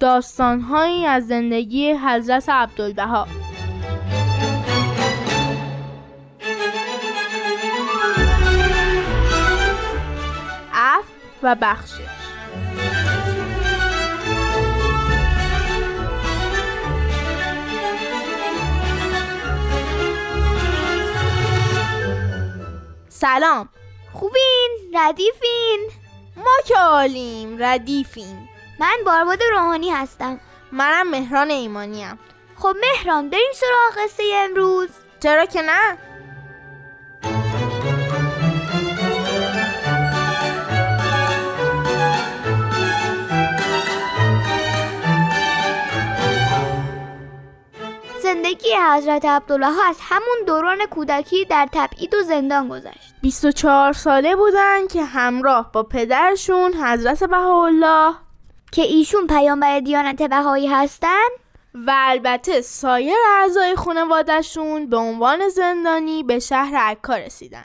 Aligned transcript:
داستانهایی 0.00 1.06
از 1.06 1.26
زندگی 1.26 1.92
حضرت 1.92 2.48
عبدالبها. 2.48 3.26
عفو 10.74 11.02
و 11.42 11.56
بخشش. 11.60 12.00
سلام. 23.08 23.68
خوبین؟ 24.12 24.78
ردیفین؟ 24.94 25.88
ما 26.36 26.44
که 26.66 26.74
عالیم 26.78 27.56
ردیفیم. 27.58 28.48
من 28.80 28.96
بارباد 29.06 29.38
روحانی 29.52 29.90
هستم. 29.90 30.40
منم 30.72 31.10
مهران 31.10 31.50
ایمانیم. 31.50 32.18
خب 32.56 32.76
مهران 32.80 33.30
بریم 33.30 33.52
سراغ 33.54 34.04
قصه 34.04 34.22
امروز. 34.34 34.88
چرا 35.20 35.46
که 35.46 35.62
نه؟ 35.62 35.98
زندگی 48.22 48.68
حضرت 48.92 49.24
عبدالله 49.24 49.88
از 49.88 49.96
همون 50.00 50.38
دوران 50.46 50.86
کودکی 50.86 51.44
در 51.44 51.68
تبعید 51.72 52.14
و 52.14 52.22
زندان 52.22 52.68
گذشت. 52.68 53.14
24 53.22 53.92
ساله 53.92 54.36
بودن 54.36 54.86
که 54.86 55.04
همراه 55.04 55.72
با 55.72 55.82
پدرشون 55.82 56.74
حضرت 56.74 57.24
بهاءالله 57.24 58.29
که 58.72 58.82
ایشون 58.82 59.26
پیامبر 59.26 59.80
دیانت 59.80 60.22
بهایی 60.22 60.66
هستن؟ 60.66 61.28
و 61.74 61.94
البته 61.96 62.60
سایر 62.60 63.16
اعضای 63.40 63.76
خانوادهشون 63.76 64.90
به 64.90 64.96
عنوان 64.96 65.48
زندانی 65.48 66.22
به 66.22 66.38
شهر 66.38 66.76
عکا 66.76 67.16
رسیدن. 67.16 67.64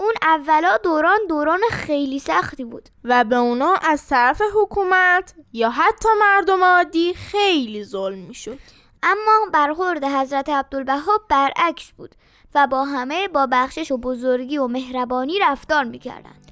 اون 0.00 0.12
اولا 0.22 0.76
دوران 0.84 1.18
دوران 1.28 1.60
خیلی 1.70 2.18
سختی 2.18 2.64
بود. 2.64 2.88
و 3.04 3.24
به 3.24 3.36
اونا 3.36 3.74
از 3.82 4.06
طرف 4.06 4.42
حکومت 4.54 5.34
یا 5.52 5.70
حتی 5.70 6.08
مردم 6.20 6.64
عادی 6.64 7.14
خیلی 7.14 7.84
ظلم 7.84 8.18
می‌شد. 8.18 8.58
اما 9.02 9.50
برخورد 9.52 10.04
حضرت 10.04 10.48
عبدالبها 10.48 11.20
برعکس 11.28 11.90
بود 11.96 12.14
و 12.54 12.66
با 12.66 12.84
همه 12.84 13.28
با 13.28 13.48
بخشش 13.52 13.90
و 13.92 13.98
بزرگی 13.98 14.58
و 14.58 14.66
مهربانی 14.66 15.38
رفتار 15.38 15.84
می‌کردند. 15.84 16.51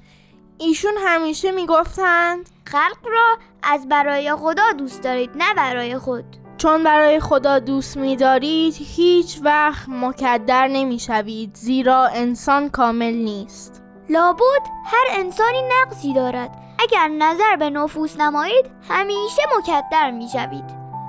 ایشون 0.61 0.93
همیشه 1.07 1.51
می‌گفتند 1.51 2.49
خلق 2.65 3.07
را 3.11 3.37
از 3.63 3.89
برای 3.89 4.35
خدا 4.35 4.71
دوست 4.77 5.03
دارید 5.03 5.29
نه 5.35 5.53
برای 5.53 5.97
خود. 5.97 6.25
چون 6.57 6.83
برای 6.83 7.19
خدا 7.19 7.59
دوست 7.59 7.97
می‌دارید 7.97 8.75
هیچ 8.77 9.39
وقت 9.43 9.89
مکدر 9.89 10.67
نمی‌شوید 10.67 11.55
زیرا 11.55 12.05
انسان 12.05 12.69
کامل 12.69 13.13
نیست. 13.13 13.83
لابد 14.09 14.63
هر 14.85 15.19
انسانی 15.19 15.61
نقصی 15.81 16.13
دارد. 16.13 16.57
اگر 16.79 17.07
نظر 17.07 17.55
به 17.55 17.69
نفوس 17.69 18.17
نمایید 18.17 18.65
همیشه 18.89 19.41
مکدر 19.57 20.11
می‌شوید. 20.11 20.65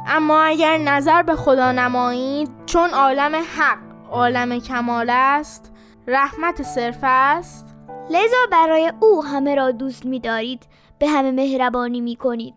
اما 0.07 0.43
اگر 0.43 0.79
نظر 0.79 1.23
به 1.23 1.37
خدا 1.37 1.73
نمایید 1.73 2.51
چون 2.67 2.91
عالم 2.91 3.35
حق 3.35 3.79
عالم 4.11 4.61
کمال 4.61 5.11
است 5.11 5.73
رحمت 6.07 6.62
صرف 6.62 6.99
است. 7.03 7.72
لذا 8.11 8.37
برای 8.53 8.93
او 9.01 9.25
همه 9.25 9.55
را 9.55 9.71
دوست 9.71 10.07
می‌دارید 10.07 10.63
به 10.99 11.09
همه 11.09 11.31
مهربانی 11.31 12.01
می‌کنید. 12.01 12.55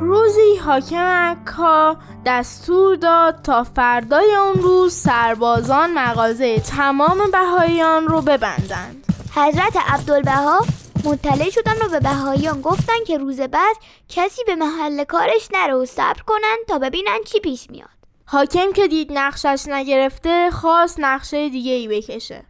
روزی 0.00 0.56
حاکم 0.64 0.96
عکا 0.96 1.96
دستور 2.26 2.96
داد 2.96 3.42
تا 3.42 3.64
فردای 3.64 4.34
اون 4.34 4.62
روز 4.62 4.92
سربازان 4.94 5.92
مغازه 5.94 6.60
تمام 6.60 7.18
بهاییان 7.32 8.06
رو 8.06 8.20
ببندند. 8.20 9.09
حضرت 9.34 9.76
عبدالبها 9.76 10.66
مطلع 11.04 11.50
شدن 11.50 11.72
و 11.86 11.88
به 11.88 12.00
بهاییان 12.00 12.60
گفتن 12.60 13.04
که 13.06 13.18
روز 13.18 13.40
بعد 13.40 13.76
کسی 14.08 14.44
به 14.44 14.54
محل 14.54 15.04
کارش 15.04 15.48
نره 15.52 15.74
و 15.74 15.84
صبر 15.84 16.22
کنن 16.26 16.56
تا 16.68 16.78
ببینن 16.78 17.18
چی 17.26 17.40
پیش 17.40 17.70
میاد. 17.70 17.88
حاکم 18.26 18.72
که 18.72 18.88
دید 18.88 19.12
نقشش 19.12 19.62
نگرفته 19.66 20.50
خواست 20.50 21.00
نقشه 21.00 21.48
دیگه 21.48 21.72
ای 21.72 21.88
بکشه. 21.88 22.44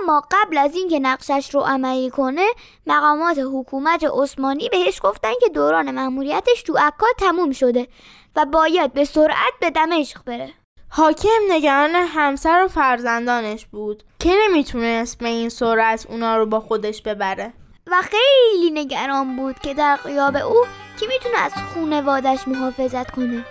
اما 0.00 0.22
قبل 0.30 0.58
از 0.58 0.74
اینکه 0.74 0.98
نقشش 0.98 1.54
رو 1.54 1.60
عملی 1.60 2.10
کنه 2.10 2.46
مقامات 2.86 3.38
حکومت 3.38 4.04
عثمانی 4.12 4.68
بهش 4.68 5.00
گفتن 5.02 5.32
که 5.40 5.48
دوران 5.48 5.90
مأموریتش 5.90 6.62
تو 6.62 6.76
عکا 6.78 7.06
تموم 7.18 7.52
شده 7.52 7.88
و 8.36 8.44
باید 8.44 8.92
به 8.92 9.04
سرعت 9.04 9.52
به 9.60 9.70
دمشق 9.70 10.24
بره. 10.24 10.52
حاکم 10.94 11.28
نگران 11.48 11.94
همسر 11.94 12.64
و 12.64 12.68
فرزندانش 12.68 13.66
بود 13.66 14.02
که 14.18 14.30
نمی‌تونست 14.44 15.18
به 15.18 15.28
این 15.28 15.48
سرعت 15.48 16.06
اونا 16.08 16.36
رو 16.36 16.46
با 16.46 16.60
خودش 16.60 17.02
ببره. 17.02 17.52
و 17.86 17.94
خیلی 18.02 18.70
نگران 18.70 19.36
بود 19.36 19.58
که 19.58 19.74
در 19.74 19.96
غیاب 19.96 20.36
او 20.36 20.66
کی 21.00 21.06
می‌تونه 21.06 21.38
از 21.38 21.52
خونوادش 21.74 22.48
محافظت 22.48 23.10
کنه. 23.10 23.44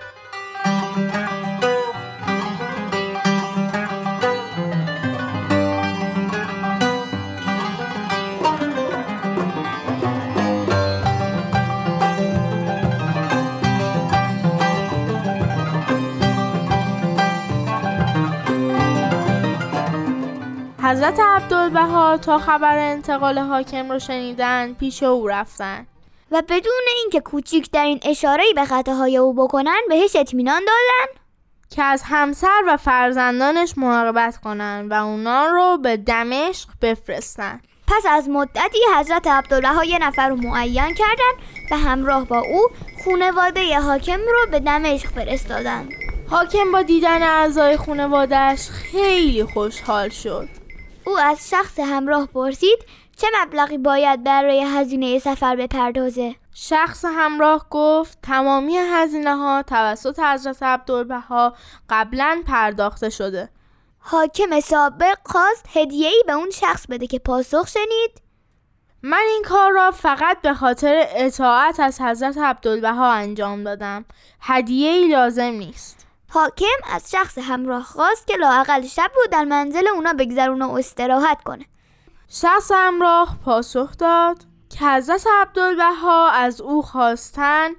حضرت 20.91 21.19
عبدالبها 21.19 22.17
تا 22.17 22.37
خبر 22.39 22.77
انتقال 22.77 23.39
حاکم 23.39 23.91
رو 23.91 23.99
شنیدن 23.99 24.73
پیش 24.73 25.03
او 25.03 25.27
رفتن. 25.27 25.87
و 26.31 26.41
بدون 26.49 26.81
اینکه 27.01 27.19
کوچکترین 27.19 27.99
اشاره‌ای 28.03 28.53
به 28.53 28.65
خطاهای 28.65 29.17
او 29.17 29.33
بکنن 29.33 29.79
بهش 29.89 30.15
اطمینان 30.15 30.59
دادن؟ 30.59 31.21
که 31.69 31.83
از 31.83 32.03
همسر 32.05 32.61
و 32.67 32.77
فرزندانش 32.77 33.73
مراقبت 33.77 34.37
کنن 34.37 34.87
و 34.89 34.93
اونا 34.93 35.45
رو 35.45 35.77
به 35.77 35.97
دمشق 35.97 36.69
بفرستن. 36.81 37.61
پس 37.87 38.03
از 38.09 38.29
مدتی 38.29 38.79
حضرت 38.97 39.27
عبدالبها 39.27 39.83
یه 39.83 39.99
نفر 39.99 40.29
رو 40.29 40.35
معین 40.35 40.93
کردن 40.93 41.43
و 41.71 41.77
همراه 41.77 42.25
با 42.25 42.39
او 42.39 42.67
خونواده 43.03 43.79
حاکم 43.79 44.19
رو 44.19 44.51
به 44.51 44.59
دمشق 44.59 45.09
فرستادن. 45.09 45.89
حاکم 46.29 46.71
با 46.71 46.81
دیدن 46.81 47.23
اعضای 47.23 47.77
خانوادهش 47.77 48.69
خیلی 48.69 49.43
خوشحال 49.43 50.09
شد. 50.09 50.60
او 51.05 51.19
از 51.19 51.49
شخص 51.49 51.79
همراه 51.79 52.27
پرسید 52.27 52.85
چه 53.17 53.27
مبلغی 53.41 53.77
باید 53.77 54.23
برای 54.23 54.63
هزینه 54.63 55.19
سفر 55.19 55.55
بپردازه. 55.55 56.35
شخص 56.53 57.05
همراه 57.05 57.65
گفت 57.69 58.17
تمامی 58.23 58.77
هزینه 58.77 59.35
ها 59.35 59.63
توسط 59.63 60.19
حضرت 60.19 60.63
عبدالبها 60.63 61.55
قبلا 61.89 62.43
پرداخته 62.47 63.09
شده. 63.09 63.49
حاکم 63.99 64.59
سابق 64.59 65.17
خواست 65.25 65.65
هدیه‌ای 65.73 66.23
به 66.27 66.33
اون 66.33 66.49
شخص 66.49 66.87
بده 66.87 67.07
که 67.07 67.19
پاسخ 67.19 67.67
شنید. 67.67 68.21
من 69.03 69.23
این 69.27 69.43
کار 69.45 69.71
را 69.71 69.91
فقط 69.91 70.41
به 70.41 70.53
خاطر 70.53 71.05
اطاعت 71.09 71.79
از 71.79 72.01
حضرت 72.01 72.37
عبدالبها 72.37 73.11
انجام 73.11 73.63
دادم. 73.63 74.05
هدیه 74.41 75.07
لازم 75.07 75.43
نیست. 75.43 76.07
حاکم 76.33 76.65
از 76.89 77.11
شخص 77.11 77.37
همراه 77.37 77.83
خواست 77.83 78.27
که 78.27 78.37
لااقل 78.37 78.81
شب 78.81 79.11
رو 79.15 79.21
در 79.31 79.43
منزل 79.43 79.87
اونا 79.87 80.13
بگذرونه 80.13 80.65
و 80.65 80.71
استراحت 80.71 81.43
کنه. 81.43 81.65
شخص 82.29 82.71
همراه 82.75 83.37
پاسخ 83.45 83.97
داد 83.97 84.37
که 84.69 84.85
حضرت 84.85 85.27
عبدالبها 85.41 86.29
از 86.29 86.61
او 86.61 86.81
خواستن 86.81 87.69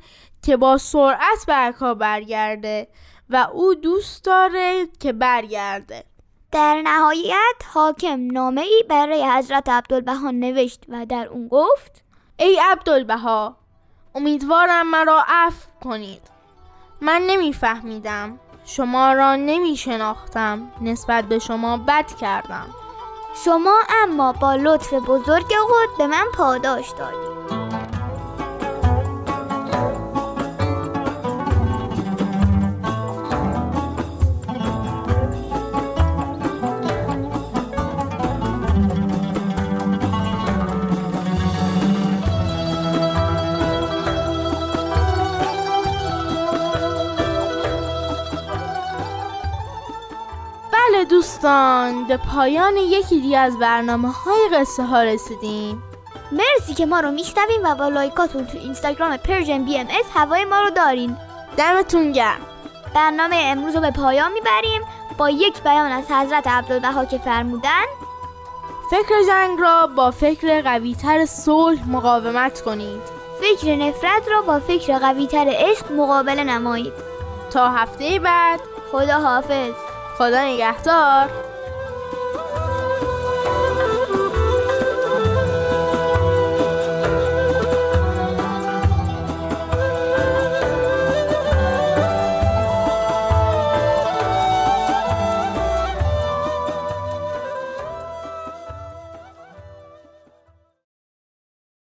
که 0.42 0.56
با 0.56 0.78
سرعت 0.78 1.44
به 1.46 1.52
عکا 1.52 1.94
برگرده 1.94 2.88
و 3.30 3.36
او 3.52 3.74
دوست 3.74 4.24
داره 4.24 4.88
که 5.00 5.12
برگرده. 5.12 6.04
در 6.52 6.82
نهایت 6.84 7.56
حاکم 7.72 8.32
نامه 8.32 8.60
ای 8.60 8.84
برای 8.88 9.30
حضرت 9.30 9.68
عبدالبها 9.68 10.30
نوشت 10.30 10.84
و 10.88 11.06
در 11.06 11.28
اون 11.28 11.48
گفت 11.48 12.02
ای 12.36 12.60
عبدالبها 12.70 13.56
امیدوارم 14.14 14.90
مرا 14.90 15.24
عفو 15.28 15.68
کنید. 15.84 16.41
من 17.02 17.22
نمیفهمیدم. 17.26 18.38
شما 18.64 19.12
را 19.12 19.36
نمی 19.36 19.76
شناختم 19.76 20.72
نسبت 20.80 21.24
به 21.24 21.38
شما 21.38 21.76
بد 21.76 22.06
کردم. 22.20 22.66
شما 23.44 23.74
اما 24.02 24.32
با 24.32 24.54
لطف 24.54 24.94
بزرگ 24.94 25.54
خود 25.68 25.98
به 25.98 26.06
من 26.06 26.24
پاداش 26.34 26.90
دادید. 26.90 27.51
دوستان 51.42 52.04
به 52.04 52.16
پایان 52.16 52.76
یکی 52.76 53.20
دیگه 53.20 53.38
از 53.38 53.58
برنامه 53.58 54.12
های 54.12 54.48
قصه 54.54 54.82
ها 54.82 55.02
رسیدیم. 55.02 55.82
مرسی 56.32 56.74
که 56.74 56.86
ما 56.86 57.00
رو 57.00 57.10
میشنوین 57.10 57.60
و 57.64 57.74
با 57.74 57.88
لایکاتون 57.88 58.46
تو 58.46 58.58
اینستاگرام 58.58 59.16
Persian 59.16 59.64
BMS 59.64 60.06
هوای 60.14 60.44
ما 60.44 60.60
رو 60.60 60.70
دارین. 60.70 61.16
دمتون 61.56 62.12
گرم. 62.12 62.40
برنامه 62.94 63.36
امروز 63.36 63.74
رو 63.74 63.80
به 63.80 63.90
پایان 63.90 64.32
می‌بریم. 64.32 64.82
با 65.18 65.30
یک 65.30 65.62
بیان 65.62 65.92
از 65.92 66.10
حضرت 66.10 66.46
عبدالبها 66.46 67.04
که 67.04 67.18
فرمودن. 67.18 67.84
فکر 68.90 69.22
جنگ 69.26 69.60
را 69.60 69.86
با 69.86 70.10
فکر 70.10 70.62
قویتر 70.62 71.26
صلح 71.26 71.88
مقاومت 71.88 72.60
کنید. 72.60 73.02
فکر 73.40 73.76
نفرت 73.76 74.28
را 74.30 74.42
با 74.42 74.60
فکر 74.60 74.98
قویتر 74.98 75.46
عشق 75.48 75.92
مقابله 75.92 76.44
نمایید. 76.44 76.92
تا 77.50 77.68
هفته 77.68 78.18
بعد. 78.18 78.60
خدا 78.92 79.18
حافظ 79.20 79.72
خدا 80.18 80.44
نگهدار. 80.44 81.51